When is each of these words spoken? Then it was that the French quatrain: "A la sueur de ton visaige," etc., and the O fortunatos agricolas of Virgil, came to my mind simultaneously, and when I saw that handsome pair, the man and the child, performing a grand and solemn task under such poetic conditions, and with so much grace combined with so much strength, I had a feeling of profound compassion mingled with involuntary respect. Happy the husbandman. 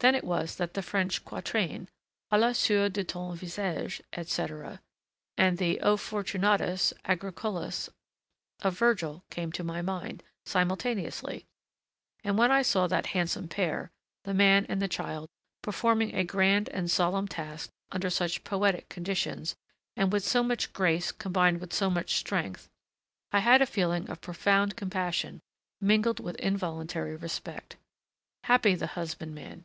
Then 0.00 0.16
it 0.16 0.24
was 0.24 0.56
that 0.56 0.74
the 0.74 0.82
French 0.82 1.24
quatrain: 1.24 1.88
"A 2.32 2.36
la 2.36 2.54
sueur 2.54 2.88
de 2.88 3.04
ton 3.04 3.38
visaige," 3.38 4.00
etc., 4.12 4.80
and 5.36 5.58
the 5.58 5.78
O 5.78 5.96
fortunatos 5.96 6.92
agricolas 7.04 7.88
of 8.62 8.76
Virgil, 8.76 9.22
came 9.30 9.52
to 9.52 9.62
my 9.62 9.80
mind 9.80 10.24
simultaneously, 10.44 11.46
and 12.24 12.36
when 12.36 12.50
I 12.50 12.62
saw 12.62 12.88
that 12.88 13.06
handsome 13.14 13.46
pair, 13.46 13.92
the 14.24 14.34
man 14.34 14.66
and 14.68 14.82
the 14.82 14.88
child, 14.88 15.28
performing 15.62 16.16
a 16.16 16.24
grand 16.24 16.68
and 16.70 16.90
solemn 16.90 17.28
task 17.28 17.70
under 17.92 18.10
such 18.10 18.42
poetic 18.42 18.88
conditions, 18.88 19.54
and 19.96 20.12
with 20.12 20.24
so 20.24 20.42
much 20.42 20.72
grace 20.72 21.12
combined 21.12 21.60
with 21.60 21.72
so 21.72 21.88
much 21.88 22.16
strength, 22.16 22.68
I 23.30 23.38
had 23.38 23.62
a 23.62 23.66
feeling 23.66 24.10
of 24.10 24.20
profound 24.20 24.74
compassion 24.74 25.42
mingled 25.80 26.18
with 26.18 26.34
involuntary 26.40 27.14
respect. 27.14 27.76
Happy 28.42 28.74
the 28.74 28.88
husbandman. 28.88 29.64